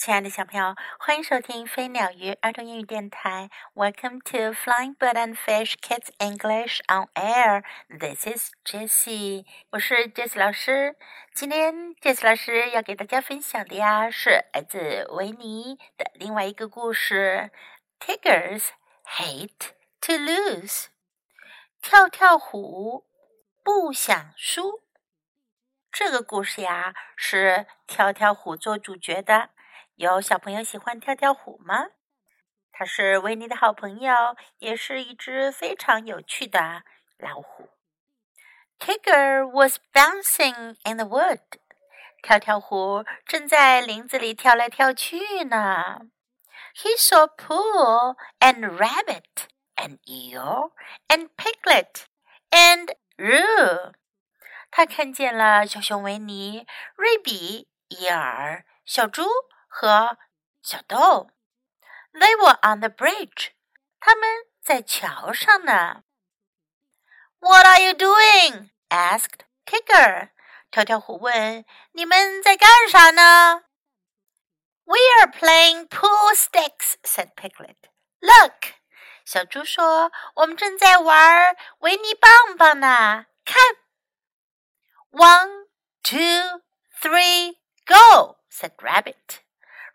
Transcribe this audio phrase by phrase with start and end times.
[0.00, 3.50] 亲爱的小朋友，欢迎收听飞鸟鱼儿童英语电台。
[3.74, 7.64] Welcome to Flying Bird and Fish Kids English on Air.
[7.90, 10.96] This is Jessie，我是 Jessie 老师。
[11.34, 17.50] 今天 Jessie 老师要给大家分享的呀，是来自维尼的另外一个故事
[17.98, 18.68] ：Tigers
[19.04, 20.86] hate to lose。
[21.82, 23.06] 跳跳虎
[23.62, 24.82] 不想输。
[25.92, 29.50] 这个故事呀，是跳跳虎做主角的。
[30.00, 31.88] 有小朋友喜欢跳跳虎吗？
[32.72, 36.84] 它是维尼的好朋友，也是一只非常有趣的
[37.18, 37.68] 老虎。
[38.78, 41.40] Tigger was bouncing in the wood.
[42.22, 45.98] 跳跳虎正在林子里跳来跳去呢。
[46.74, 50.70] He saw Pooh and Rabbit and Eeyore
[51.08, 52.04] and Piglet
[52.48, 53.92] and Roo.
[54.70, 59.24] 他看见了小熊维尼、瑞比、伊尔、小猪
[59.70, 60.18] 和
[60.62, 61.30] 小豆。
[62.12, 63.52] They were on the bridge.
[64.00, 64.28] 他们
[64.60, 66.02] 在桥上呢。
[67.38, 68.70] What are you doing?
[68.90, 70.30] asked Tigger.
[75.20, 77.88] are playing Pooh sticks," said Piglet.
[78.20, 78.74] "Look,"
[79.24, 83.56] 小猪说：“我们正在玩维尼棒棒呢。”看
[85.12, 85.68] ，One,
[86.02, 86.62] two,
[87.00, 89.40] three, go," said Rabbit.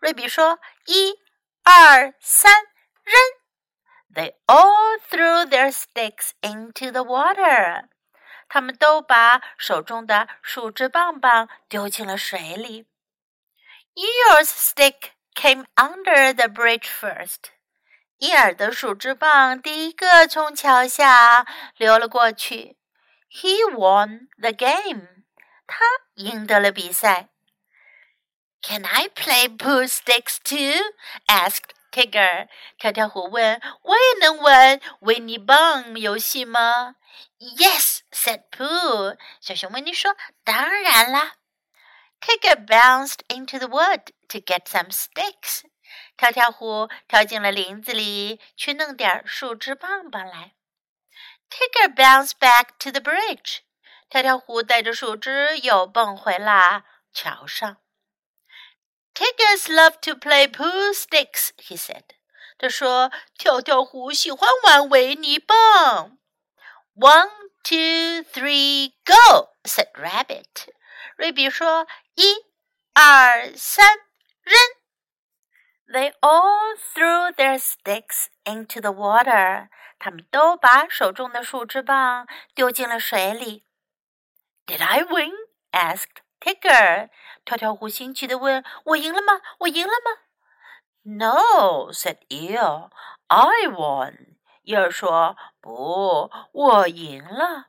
[0.00, 1.14] 瑞比说：“一、
[1.62, 2.52] 二、三，
[3.02, 3.14] 扔！”
[4.14, 7.88] They all threw their sticks into the water.
[8.48, 12.86] 他们都把手中的树枝棒棒丢进了水里。
[13.94, 17.50] Ear's stick came under the bridge first.
[18.18, 22.78] 伊尔的树枝棒第一个从桥下流了过去。
[23.28, 25.24] He won the game.
[25.66, 27.28] 他赢得了比赛。
[28.62, 30.92] Can I play Pooh sticks too?
[31.28, 32.48] asked Tigger。
[32.78, 36.96] 跳跳虎问：“我也能玩维尼棒游戏吗
[37.38, 39.16] ？”Yes, said Pooh。
[39.40, 41.36] 小熊维尼说：“当然啦。”
[42.20, 45.60] Tigger bounced into the wood to get some sticks.
[45.60, 45.62] sticks。
[46.16, 50.52] 跳跳虎跳进了林子里去弄点树枝棒棒来。
[51.50, 53.60] Tigger bounced back to the bridge.
[54.08, 57.78] 跳跳虎带着树枝又蹦回了桥上。
[59.16, 62.04] Tiggers love to play Pooh sticks," he said.
[62.58, 66.18] 他说：“跳跳虎喜欢玩维尼棒。”
[66.94, 67.30] One,
[67.62, 70.68] two, three, go," said Rabbit.
[71.16, 72.44] 瑞比说：“一、
[72.92, 74.00] 二、三，
[74.42, 74.54] 扔！”
[75.88, 79.70] They all threw their sticks into the water.
[79.98, 83.64] 他们都把手中的树枝棒丢进了水里。
[84.66, 85.32] Did I win?
[85.72, 87.10] asked Tigger，
[87.44, 89.40] 跳跳虎兴起的问：“我赢了吗？
[89.60, 90.22] 我赢了吗
[91.02, 92.90] ？”No, said Eeyore.
[93.28, 94.36] I won.
[94.62, 97.66] 伊尔说：“不，我赢了。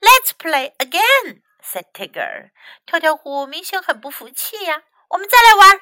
[0.00, 2.50] ”Let's play again, said Tigger.
[2.84, 5.80] 跳跳虎明显很不服气呀，我们再来玩。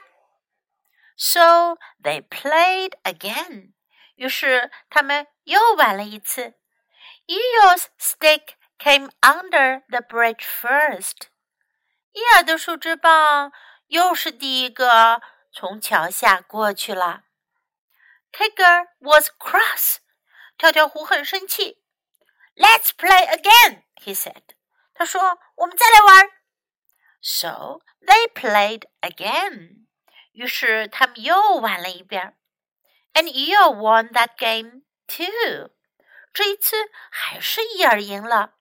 [1.17, 3.73] So they played again.
[4.17, 6.55] 于是他们又玩了一次。
[7.27, 11.29] Eeyore's stick came under the bridge first.
[12.15, 13.53] 伊尔的树枝棒
[13.89, 15.21] 又是第一个
[15.53, 17.25] 从桥下过去了。
[18.33, 19.97] Tiger was cross，
[20.57, 21.83] 跳跳虎很生气。
[22.55, 24.43] Let's play again, he said。
[24.95, 26.31] 他说：“我们再来玩。”
[27.21, 29.87] So they played again。
[30.33, 32.39] 于是他们又玩了一遍。
[33.13, 35.71] And Eel won that game too。
[36.33, 36.77] 这一次
[37.11, 38.55] 还是伊尔赢了。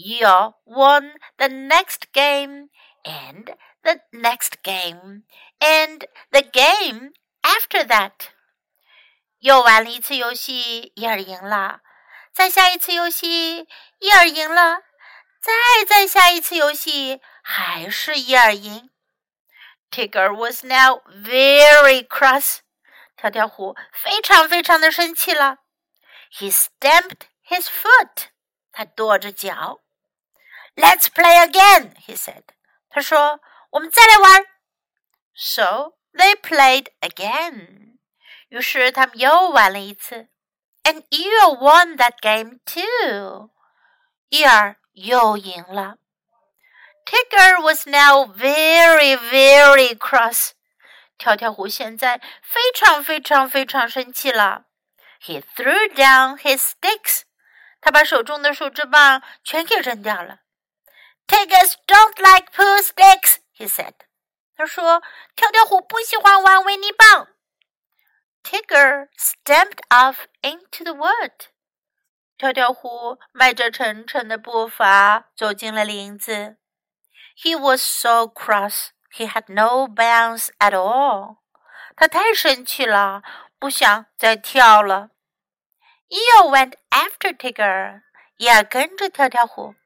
[0.00, 2.70] Eeyore won the next game
[3.04, 5.24] and the next game
[5.60, 7.12] and the game
[7.42, 8.30] after that。
[9.40, 11.80] 又玩了一次游戏，伊尔赢了；
[12.32, 13.68] 再下一次游戏，
[13.98, 14.82] 伊尔赢了；
[15.40, 15.52] 再
[15.86, 18.90] 再下一次游戏，还是伊尔赢。
[19.90, 22.60] Tigger was now very cross.
[23.16, 25.58] 跳跳虎非常非常的生气了。
[26.32, 28.28] He stamped his foot.
[28.72, 29.80] 他跺着脚。
[30.79, 32.43] Let's play again, he said.
[32.89, 34.45] 他说：“我们再来玩。”
[35.35, 37.97] So they played again.
[38.49, 40.29] 于是他们又玩了一次。
[40.83, 43.49] And Eel won that game too.
[44.29, 45.97] 伊尔又赢了。
[47.05, 50.51] Tigger was now very, very cross.
[51.17, 54.65] 跳跳虎现在非常非常非常生气了。
[55.21, 57.21] He threw down his sticks.
[57.81, 60.39] 他把手中的树枝棒全给扔掉了。
[61.30, 63.94] Tiggers don't like Pooh sticks," he said.
[64.56, 65.00] 他说，
[65.36, 67.28] 跳跳虎不喜欢玩维尼棒。
[68.42, 71.32] Tigger stamped off into the wood.
[72.36, 76.56] 跳跳虎迈着沉沉的步伐走进了林子。
[77.36, 78.88] He was so cross.
[79.14, 81.36] He had no bounce at all.
[81.94, 83.22] 他太生气了，
[83.58, 85.10] 不想再跳了。
[86.08, 88.02] Eeyore went after Tigger.
[88.36, 89.76] 也跟着跳跳虎。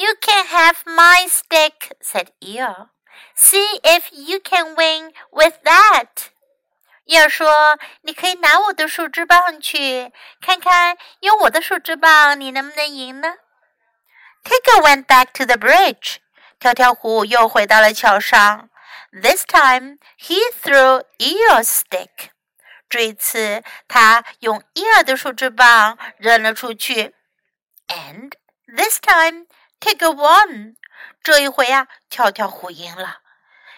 [0.00, 2.88] you can have my stick, said Eeyore.
[3.34, 6.30] See if you can win with that.
[7.04, 13.34] 叶说：“你可以拿我的树枝棒去，看看用我的树枝棒你能不能赢呢
[14.44, 16.16] ？”Tigger went back to the bridge.
[16.58, 18.70] 跳跳虎又回到了桥上。
[19.12, 22.30] This time he threw Eeyore's stick.
[22.88, 27.14] 这一次，他用伊尔的树枝棒扔了出去。
[27.88, 28.32] And
[28.66, 29.46] this time
[29.80, 30.76] Take a won！
[31.22, 33.20] 这一回呀、啊，跳跳虎赢了。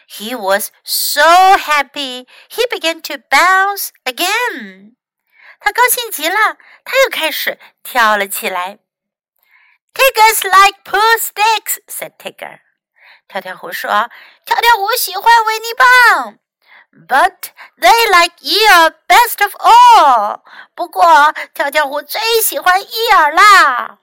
[0.09, 1.23] He was so
[1.57, 4.97] happy, he began to bounce again.
[5.61, 8.81] 他高兴极了，他又开始跳了起来。
[9.95, 12.61] Tiggers like Pooh sticks," said Tigger.
[13.29, 14.11] 跳跳虎说
[14.45, 16.39] ：“跳跳虎喜欢维尼棒。”
[17.09, 20.43] But they like Eeyore best of all.
[20.75, 23.99] 不过，跳跳虎最喜欢伊尔啦。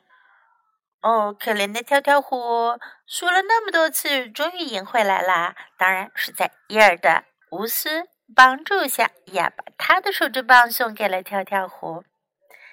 [1.01, 5.55] 哦，可怜的跳跳虎，输了那么多次，终于赢回来啦！
[5.77, 12.03] 当然是在伊尔的无私帮助下，伊尔把他的树枝棒送给了跳跳虎。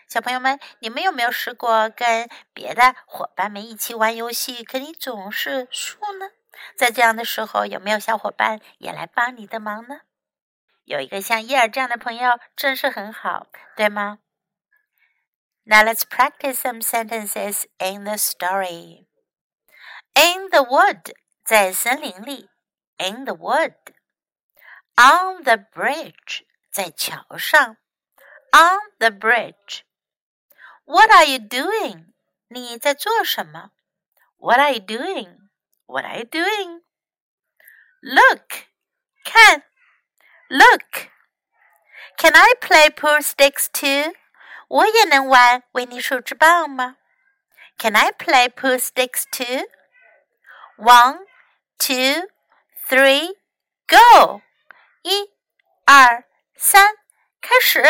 [0.08, 6.30] 小朋友们，你们有没有试过跟别的伙伴们一起玩游戏，可你总是输呢？
[6.76, 10.00] 在这样的时候，有没有小伙伴也来帮你的忙呢？
[10.84, 13.46] 有一个像伊尔这样的朋友，真是很好，
[13.76, 14.18] 对吗
[15.68, 19.08] Now let's practice some sentences in the story.
[20.14, 21.12] In the wood,
[21.44, 22.48] 在森林里。
[22.98, 23.74] In the wood.
[24.94, 27.76] On the bridge, 在桥上。
[28.52, 29.82] On the bridge.
[30.84, 32.12] What are you doing?
[32.46, 33.72] 你在做什么
[34.36, 35.48] ？What are you doing?
[35.86, 36.82] What are you doing?
[38.02, 38.68] Look,
[40.48, 41.10] look.
[42.18, 44.14] Can I play Pooh sticks too?
[44.68, 46.96] 我也能玩维尼树枝棒吗
[47.78, 49.68] ？Can I play pool sticks too?
[50.76, 51.26] One,
[51.78, 52.28] two,
[52.88, 53.36] three,
[53.86, 54.40] go!
[55.02, 55.30] 一、
[55.84, 56.24] 二、
[56.56, 56.96] 三，
[57.40, 57.80] 开始。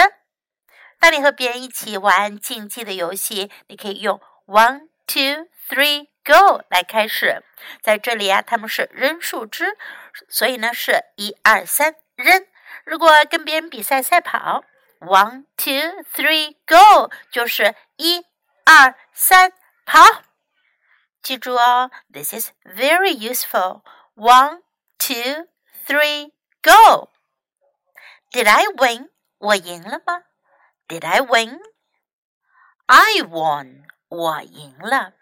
[1.01, 7.43] 当你和别人一起玩竞技的游戏，你可以用 one, two, three, go 来开始。
[7.81, 9.79] 在这里啊，他们是扔树枝，
[10.29, 12.47] 所以呢是一二三扔。
[12.85, 14.65] 如果跟别人比赛赛跑。
[15.00, 17.10] One, two, three, go！
[17.32, 18.26] 就是一、
[18.66, 19.52] 二、三，
[19.86, 20.00] 跑。
[21.24, 23.82] 记住哦，This is very useful.
[24.16, 24.62] One,
[25.00, 25.48] two,
[25.88, 26.32] three,
[26.62, 27.10] go!
[28.32, 29.10] Did I win?
[29.40, 30.24] 我赢了吗？
[30.88, 31.60] Did I win?
[32.86, 33.86] I won.
[34.10, 35.14] 我赢了。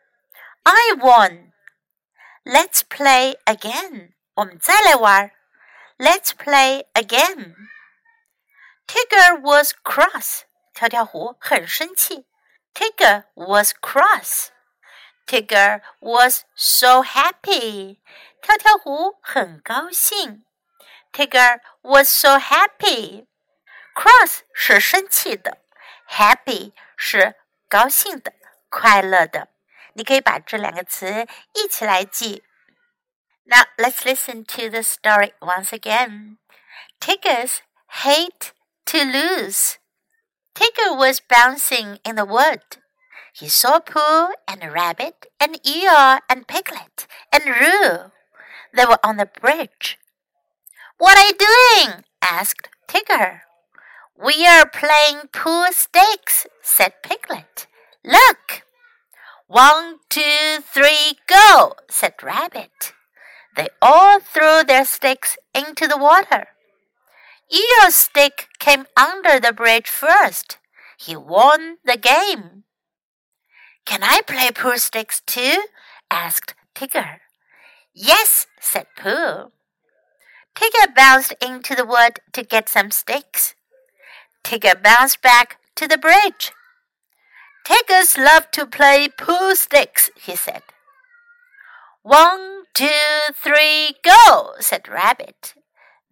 [0.64, 1.54] I won.
[2.44, 4.14] Let's play again.
[4.34, 5.32] 我们再来玩。
[5.98, 7.56] Let's play again.
[8.87, 10.43] Tigger was cross，
[10.73, 12.27] 条条虎很生气。
[12.75, 14.49] Tigger was cross.
[15.27, 17.99] Tigger was so happy.
[18.43, 20.45] 跳跳虎很高兴。
[21.13, 23.27] Tigger was so happy.
[23.95, 25.59] Cross 是生气的
[26.09, 27.37] ，happy 是
[27.69, 28.33] 高兴的、
[28.69, 29.49] 快乐的。
[29.95, 32.45] 你可以把这两个词一起来记。
[33.45, 36.39] Now let's listen to the story once again.
[36.99, 37.59] Tiggers
[38.03, 38.51] hate
[38.87, 39.79] to lose.
[40.55, 42.61] Tigger was bouncing in the wood.
[43.35, 48.13] He saw Pooh and Rabbit and Eeyore and Piglet and Roo.
[48.73, 49.99] They were on the bridge.
[50.99, 52.05] What are you doing?
[52.23, 53.41] asked Tigger.
[54.17, 57.67] We are playing Pooh sticks, said Piglet.
[58.05, 58.63] Look!
[59.49, 62.93] One, two, three, go, said Rabbit.
[63.57, 66.47] They all threw their sticks into the water.
[67.53, 70.59] Eeyore's stick came under the bridge first.
[70.99, 72.65] He won the game.
[73.85, 75.65] Can I play Pooh sticks too?
[76.11, 77.19] asked Tigger.
[77.93, 79.53] Yes, said Pooh.
[80.55, 83.55] Tigger bounced into the wood to get some sticks.
[84.43, 86.53] Tigger bounced back to the bridge.
[87.65, 90.63] Tiggers love to play Pooh sticks, he said.
[92.03, 95.55] One, two, three, go, said Rabbit.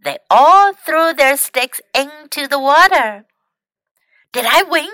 [0.04, 3.24] They all threw their sticks into the water.
[4.32, 4.90] Did I win?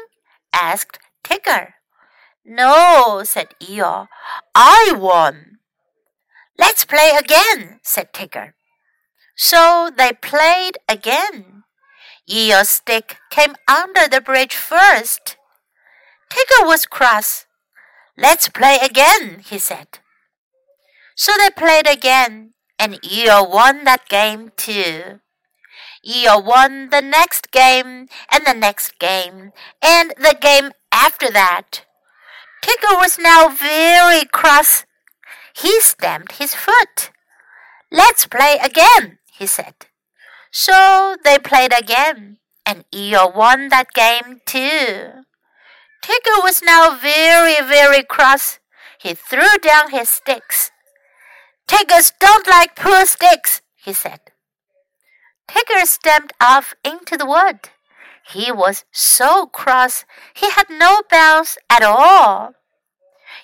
[0.53, 1.75] asked Tigger.
[2.45, 4.09] No, said Eeyore.
[4.55, 5.59] I won.
[6.59, 8.53] Let's play again, said Tigger.
[9.37, 11.63] So they played again.
[12.29, 15.37] Eeyore's stick came under the bridge first.
[16.31, 17.47] Tigger was cross.
[18.17, 20.01] Let's play again, he said.
[21.17, 25.21] So they played again, and Eeyore won that game too.
[26.07, 31.85] Eeyore won the next game, and the next game, and the game after that.
[32.63, 34.85] Tigger was now very cross.
[35.55, 37.11] He stamped his foot.
[37.91, 39.75] Let's play again, he said.
[40.51, 45.25] So they played again, and Eeyore won that game too.
[46.03, 48.59] Tigger was now very, very cross.
[49.01, 50.71] He threw down his sticks.
[51.69, 54.21] Tiggers don't like Pooh sticks, he said.
[55.47, 57.71] Tigger stamped off into the wood.
[58.27, 62.55] He was so cross he had no bounce at all.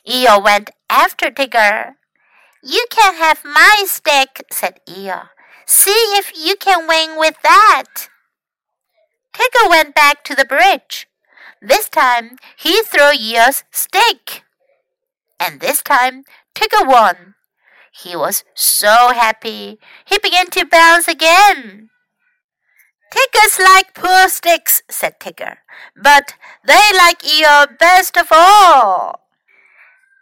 [0.07, 1.95] Eeyore went after Tigger.
[2.63, 5.29] You can have my stick, said Eeyore.
[5.67, 8.09] See if you can win with that.
[9.33, 11.09] Tigger went back to the bridge.
[11.61, 14.45] This time he threw Eeyore's stick.
[15.41, 17.35] And this time Tigger won.
[18.03, 19.79] He was so happy.
[20.05, 21.91] He began to bounce again.
[23.13, 25.59] Tiggers like Pooh sticks, said Tigger,
[25.95, 26.35] but
[26.67, 27.47] they like you
[27.79, 29.21] best of all.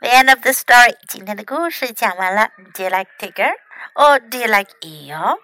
[0.03, 0.95] The end of the story.
[1.09, 2.51] 今天的故事讲完了。
[2.75, 3.55] Do you like Tigger
[3.95, 5.39] or do you like Eeyore?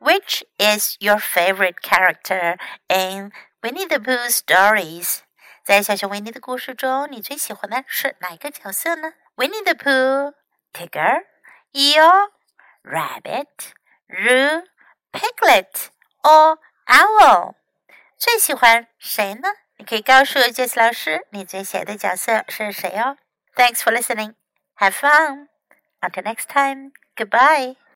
[0.00, 5.20] Which is your favorite character in Winnie the Pooh stories?
[5.64, 10.34] 在小熊维尼的故事中，你最喜欢的是哪一个角色呢？Winnie the Pooh,
[10.74, 11.22] Tigger,
[11.74, 12.28] Eeyore,
[12.84, 13.72] rabbit,
[14.08, 14.64] roo,
[15.12, 15.88] piglet
[16.22, 17.54] or owl。
[18.18, 19.48] 最喜欢谁呢？
[19.78, 23.16] 你可以告诉 Jess 老师你最喜欢的角色是谁哦。
[23.56, 24.34] Thanks for listening.
[24.76, 25.48] Have fun.
[26.00, 26.92] Until next time.
[27.16, 27.76] Goodbye.